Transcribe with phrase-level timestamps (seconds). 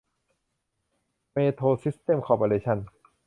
[1.33, 2.77] เมโทรซิสเต็มส์คอร์ปอเรชั่น